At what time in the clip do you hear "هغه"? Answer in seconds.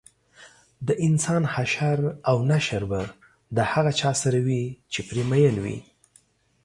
3.71-3.91